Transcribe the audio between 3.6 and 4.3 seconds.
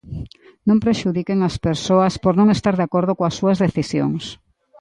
decisións.